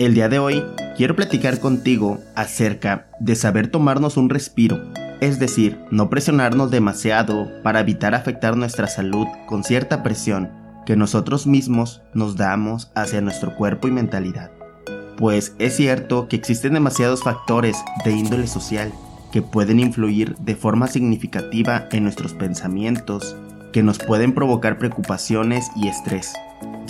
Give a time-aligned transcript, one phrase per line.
[0.00, 0.64] El día de hoy
[0.96, 4.80] quiero platicar contigo acerca de saber tomarnos un respiro,
[5.20, 10.48] es decir, no presionarnos demasiado para evitar afectar nuestra salud con cierta presión
[10.86, 14.50] que nosotros mismos nos damos hacia nuestro cuerpo y mentalidad.
[15.18, 18.94] Pues es cierto que existen demasiados factores de índole social
[19.30, 23.36] que pueden influir de forma significativa en nuestros pensamientos,
[23.70, 26.32] que nos pueden provocar preocupaciones y estrés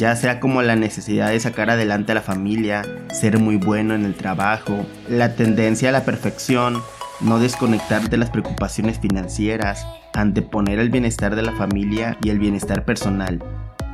[0.01, 2.83] ya sea como la necesidad de sacar adelante a la familia,
[3.13, 6.81] ser muy bueno en el trabajo, la tendencia a la perfección,
[7.21, 12.87] no desconectar de las preocupaciones financieras, anteponer el bienestar de la familia y el bienestar
[12.87, 13.45] personal.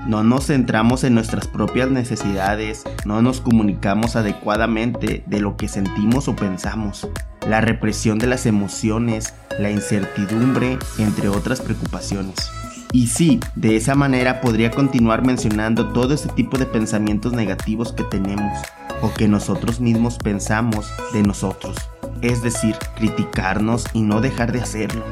[0.06, 6.28] No nos centramos en nuestras propias necesidades, no nos comunicamos adecuadamente de lo que sentimos
[6.28, 7.08] o pensamos,
[7.48, 12.48] la represión de las emociones, la incertidumbre, entre otras preocupaciones.
[12.96, 18.04] Y sí, de esa manera podría continuar mencionando todo ese tipo de pensamientos negativos que
[18.04, 18.58] tenemos
[19.02, 21.76] o que nosotros mismos pensamos de nosotros.
[22.22, 25.04] Es decir, criticarnos y no dejar de hacerlo.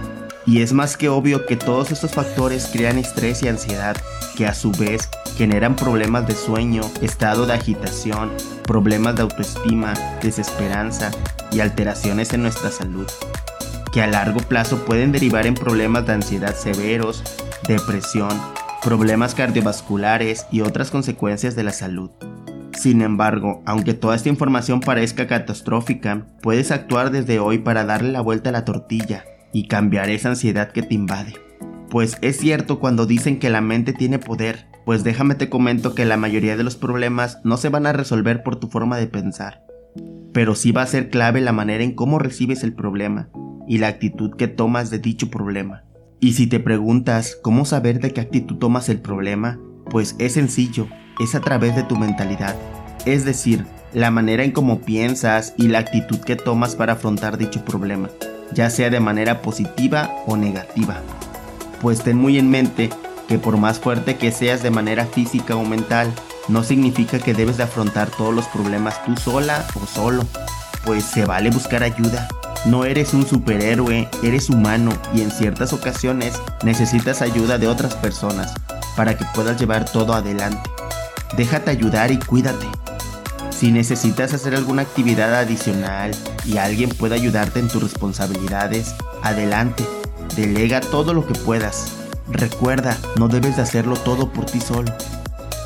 [0.47, 3.99] Y es más que obvio que todos estos factores crean estrés y ansiedad,
[4.35, 8.31] que a su vez generan problemas de sueño, estado de agitación,
[8.63, 11.11] problemas de autoestima, desesperanza
[11.53, 13.09] y alteraciones en nuestra salud,
[13.93, 17.23] que a largo plazo pueden derivar en problemas de ansiedad severos
[17.69, 18.31] depresión,
[18.83, 22.11] problemas cardiovasculares y otras consecuencias de la salud.
[22.77, 28.21] Sin embargo, aunque toda esta información parezca catastrófica, puedes actuar desde hoy para darle la
[28.21, 31.35] vuelta a la tortilla y cambiar esa ansiedad que te invade.
[31.89, 36.05] Pues es cierto cuando dicen que la mente tiene poder, pues déjame te comento que
[36.05, 39.63] la mayoría de los problemas no se van a resolver por tu forma de pensar,
[40.33, 43.31] pero sí va a ser clave la manera en cómo recibes el problema
[43.67, 45.85] y la actitud que tomas de dicho problema.
[46.25, 49.59] Y si te preguntas cómo saber de qué actitud tomas el problema,
[49.91, 50.89] pues es sencillo,
[51.21, 52.57] es a través de tu mentalidad,
[53.05, 57.63] es decir, la manera en cómo piensas y la actitud que tomas para afrontar dicho
[57.63, 58.09] problema,
[58.55, 61.03] ya sea de manera positiva o negativa.
[61.83, 62.89] Pues ten muy en mente
[63.29, 66.11] que por más fuerte que seas de manera física o mental,
[66.49, 70.25] no significa que debes de afrontar todos los problemas tú sola o solo,
[70.87, 72.29] pues se vale buscar ayuda,
[72.67, 78.55] no eres un superhéroe, eres humano y en ciertas ocasiones necesitas ayuda de otras personas
[78.97, 80.71] para que puedas llevar todo adelante.
[81.37, 82.67] Déjate ayudar y cuídate.
[83.51, 86.13] Si necesitas hacer alguna actividad adicional
[86.45, 89.85] y alguien puede ayudarte en tus responsabilidades, adelante.
[90.35, 91.93] Delega todo lo que puedas.
[92.31, 94.93] Recuerda, no debes de hacerlo todo por ti solo.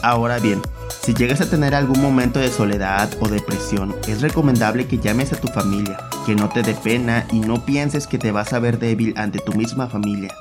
[0.03, 4.99] Ahora bien, si llegas a tener algún momento de soledad o depresión, es recomendable que
[4.99, 8.53] llames a tu familia, que no te dé pena y no pienses que te vas
[8.53, 10.35] a ver débil ante tu misma familia.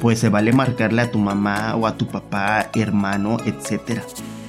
[0.00, 4.00] Pues se vale marcarle a tu mamá o a tu papá, hermano, etc.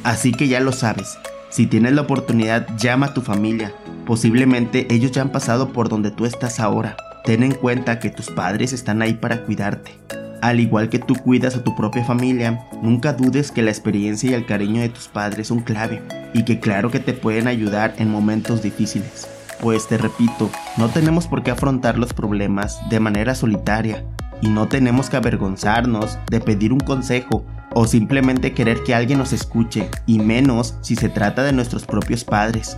[0.04, 1.18] Así que ya lo sabes,
[1.52, 3.74] si tienes la oportunidad, llama a tu familia.
[4.06, 6.96] Posiblemente ellos ya han pasado por donde tú estás ahora.
[7.26, 9.92] Ten en cuenta que tus padres están ahí para cuidarte.
[10.42, 14.34] Al igual que tú cuidas a tu propia familia, nunca dudes que la experiencia y
[14.34, 16.02] el cariño de tus padres son clave
[16.34, 19.28] y que claro que te pueden ayudar en momentos difíciles.
[19.62, 24.04] Pues te repito, no tenemos por qué afrontar los problemas de manera solitaria
[24.42, 29.34] y no tenemos que avergonzarnos de pedir un consejo o simplemente querer que alguien nos
[29.34, 32.76] escuche, y menos si se trata de nuestros propios padres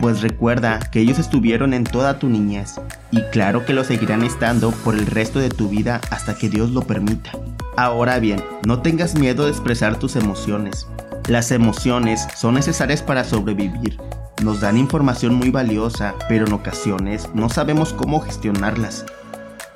[0.00, 2.80] pues recuerda que ellos estuvieron en toda tu niñez
[3.10, 6.70] y claro que lo seguirán estando por el resto de tu vida hasta que Dios
[6.70, 7.32] lo permita.
[7.76, 10.86] Ahora bien, no tengas miedo de expresar tus emociones.
[11.28, 13.98] Las emociones son necesarias para sobrevivir.
[14.42, 19.06] Nos dan información muy valiosa, pero en ocasiones no sabemos cómo gestionarlas.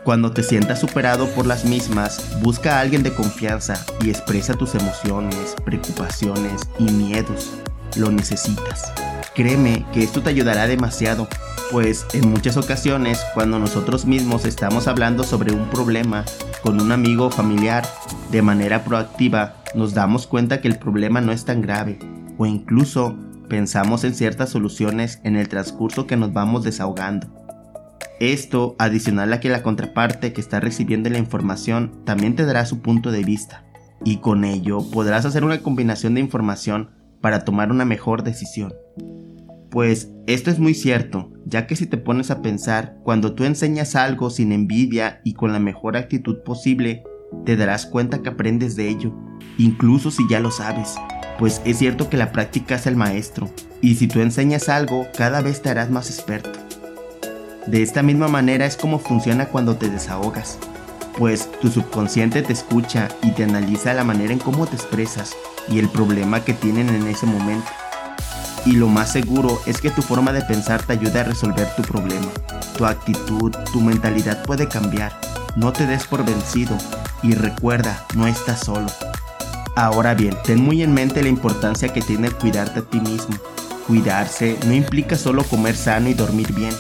[0.03, 4.75] Cuando te sientas superado por las mismas, busca a alguien de confianza y expresa tus
[4.75, 7.55] emociones, preocupaciones y miedos.
[7.97, 8.93] Lo necesitas.
[9.37, 11.29] Créeme que esto te ayudará demasiado,
[11.71, 16.25] pues en muchas ocasiones cuando nosotros mismos estamos hablando sobre un problema
[16.63, 17.87] con un amigo o familiar
[18.31, 21.99] de manera proactiva, nos damos cuenta que el problema no es tan grave
[22.39, 23.15] o incluso
[23.47, 27.27] pensamos en ciertas soluciones en el transcurso que nos vamos desahogando.
[28.21, 32.81] Esto, adicional a que la contraparte que está recibiendo la información también te dará su
[32.81, 33.67] punto de vista,
[34.03, 36.91] y con ello podrás hacer una combinación de información
[37.21, 38.73] para tomar una mejor decisión.
[39.77, 43.95] Pues esto es muy cierto, ya que si te pones a pensar, cuando tú enseñas
[43.95, 47.05] algo sin envidia y con la mejor actitud posible,
[47.45, 49.13] te darás cuenta que aprendes de ello,
[49.59, 50.95] incluso si ya lo sabes,
[51.39, 53.51] pues es cierto que la práctica es el maestro,
[53.83, 56.59] y si tú enseñas algo, cada vez te harás más experto.
[57.67, 60.59] De esta misma manera es como funciona cuando te desahogas,
[61.19, 65.37] pues tu subconsciente te escucha y te analiza la manera en cómo te expresas
[65.69, 67.69] y el problema que tienen en ese momento
[68.67, 71.83] Y lo más seguro es que tu forma de pensar te ayude a resolver tu
[71.83, 72.27] problema.
[72.77, 75.19] Tu actitud, tu mentalidad puede cambiar.
[75.55, 76.77] No te des por vencido
[77.23, 78.89] y recuerda, no estás solo.
[79.77, 83.37] Ahora bien, ten muy en mente la importancia que tiene cuidarte a ti mismo.
[83.87, 86.75] Cuidarse no implica solo comer sano y dormir bien.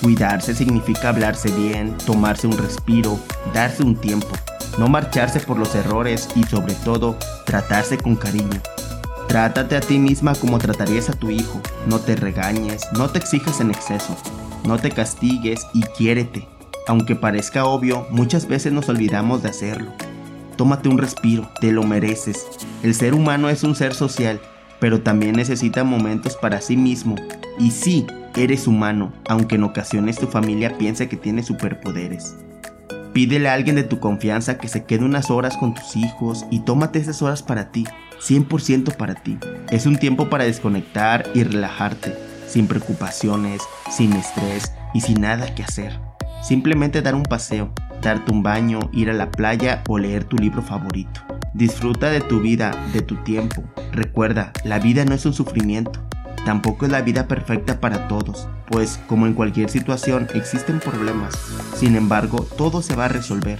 [0.00, 3.18] Cuidarse significa hablarse bien, tomarse un respiro,
[3.52, 4.28] darse un tiempo,
[4.78, 8.60] no marcharse por los errores y sobre todo tratarse con cariño.
[9.34, 13.60] Trátate a ti misma como tratarías a tu hijo, no te regañes, no te exijas
[13.60, 14.16] en exceso,
[14.64, 16.46] no te castigues y quiérete.
[16.86, 19.90] Aunque parezca obvio, muchas veces nos olvidamos de hacerlo.
[20.56, 22.46] Tómate un respiro, te lo mereces.
[22.84, 24.40] El ser humano es un ser social,
[24.78, 27.16] pero también necesita momentos para sí mismo.
[27.58, 32.36] Y sí, eres humano, aunque en ocasiones tu familia piense que tiene superpoderes.
[33.12, 36.60] Pídele a alguien de tu confianza que se quede unas horas con tus hijos y
[36.60, 37.84] tómate esas horas para ti,
[38.20, 39.38] 100% para ti.
[39.70, 42.14] Es un tiempo para desconectar y relajarte,
[42.46, 45.98] sin preocupaciones, sin estrés y sin nada que hacer.
[46.42, 47.72] Simplemente dar un paseo,
[48.02, 51.22] darte un baño, ir a la playa o leer tu libro favorito.
[51.54, 53.62] Disfruta de tu vida, de tu tiempo.
[53.92, 56.00] Recuerda, la vida no es un sufrimiento.
[56.44, 61.34] Tampoco es la vida perfecta para todos, pues como en cualquier situación existen problemas.
[61.74, 63.58] Sin embargo, todo se va a resolver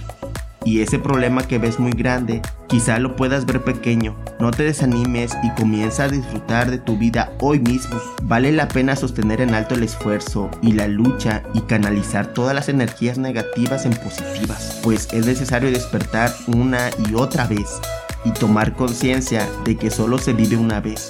[0.65, 4.15] y ese problema que ves muy grande, quizá lo puedas ver pequeño.
[4.39, 8.01] No te desanimes y comienza a disfrutar de tu vida hoy mismo.
[8.23, 12.67] Vale la pena sostener en alto el esfuerzo y la lucha y canalizar todas las
[12.67, 17.79] energías negativas en positivas, pues es necesario despertar una y otra vez
[18.25, 21.09] y tomar conciencia de que solo se vive una vez,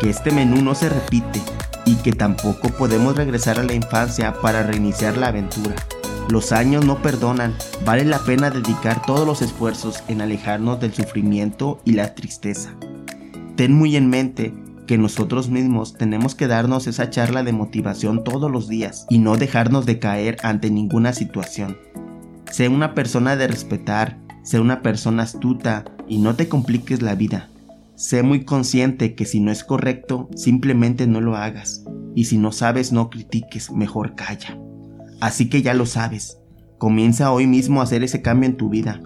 [0.00, 1.42] que este menú no se repite
[1.84, 5.74] y que tampoco podemos regresar a la infancia para reiniciar la aventura.
[6.30, 7.54] Los años no perdonan,
[7.84, 12.74] vale la pena dedicar todos los esfuerzos en alejarnos del sufrimiento y la tristeza.
[13.56, 14.54] Ten muy en mente
[14.86, 19.36] que nosotros mismos tenemos que darnos esa charla de motivación todos los días y no
[19.36, 21.76] dejarnos de caer ante ninguna situación.
[22.50, 27.50] Sé una persona de respetar, sé una persona astuta y no te compliques la vida.
[27.96, 31.84] Sé muy consciente que si no es correcto, simplemente no lo hagas.
[32.14, 34.58] Y si no sabes, no critiques, mejor calla.
[35.24, 36.36] Así que ya lo sabes,
[36.76, 39.00] comienza hoy mismo a hacer ese cambio en tu vida.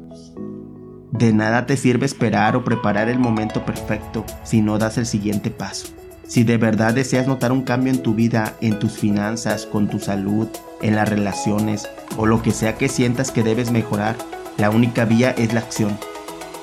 [1.12, 5.52] De nada te sirve esperar o preparar el momento perfecto si no das el siguiente
[5.52, 5.86] paso.
[6.26, 10.00] Si de verdad deseas notar un cambio en tu vida, en tus finanzas, con tu
[10.00, 10.48] salud,
[10.82, 14.16] en las relaciones o lo que sea que sientas que debes mejorar,
[14.56, 15.96] la única vía es la acción.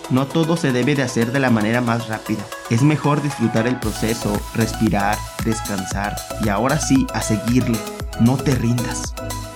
[0.10, 2.44] No todo se debe de hacer de la manera más rápida.
[2.70, 6.14] Es mejor disfrutar el proceso, respirar, descansar
[6.44, 7.80] y ahora sí a seguirle.
[8.20, 9.14] No te rindas.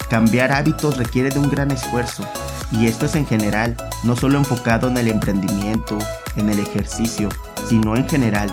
[0.09, 2.23] Cambiar hábitos requiere de un gran esfuerzo,
[2.71, 6.00] y esto es en general, no solo enfocado en el emprendimiento,
[6.35, 7.29] en el ejercicio,
[7.67, 8.50] sino en general,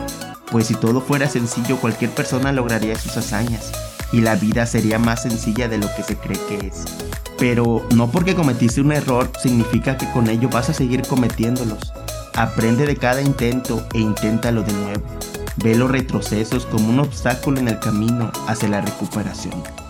[0.50, 3.72] pues si todo fuera sencillo cualquier persona lograría sus hazañas,
[4.12, 6.84] y la vida sería más sencilla de lo que se cree que es.
[7.38, 11.92] Pero no porque cometiste un error significa que con ello vas a seguir cometiéndolos.
[12.34, 15.06] Aprende de cada intento e inténtalo de nuevo.
[15.56, 19.85] Ve los retrocesos como un obstáculo en el camino hacia la recuperación.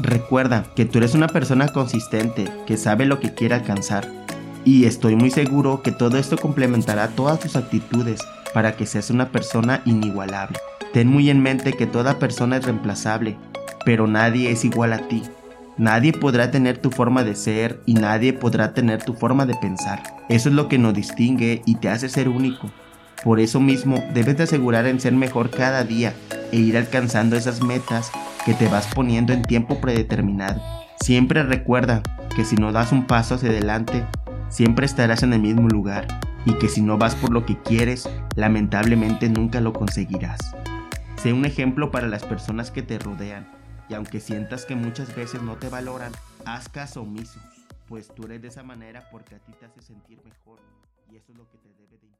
[0.00, 4.08] Recuerda que tú eres una persona consistente, que sabe lo que quiere alcanzar.
[4.64, 8.20] Y estoy muy seguro que todo esto complementará todas tus actitudes
[8.54, 10.58] para que seas una persona inigualable.
[10.92, 13.36] Ten muy en mente que toda persona es reemplazable,
[13.84, 15.22] pero nadie es igual a ti.
[15.78, 20.02] Nadie podrá tener tu forma de ser y nadie podrá tener tu forma de pensar.
[20.28, 22.70] Eso es lo que nos distingue y te hace ser único.
[23.24, 26.14] Por eso mismo debes de asegurar en ser mejor cada día
[26.52, 28.12] e ir alcanzando esas metas
[28.48, 30.62] que te vas poniendo en tiempo predeterminado.
[31.02, 32.02] Siempre recuerda
[32.34, 34.06] que si no das un paso hacia adelante,
[34.48, 36.08] siempre estarás en el mismo lugar
[36.46, 40.40] y que si no vas por lo que quieres, lamentablemente nunca lo conseguirás.
[41.16, 43.46] Sé un ejemplo para las personas que te rodean
[43.86, 46.12] y aunque sientas que muchas veces no te valoran,
[46.46, 47.40] haz caso omiso,
[47.86, 50.58] pues tú eres de esa manera porque a ti te hace sentir mejor
[51.12, 52.17] y eso es lo que te debe de.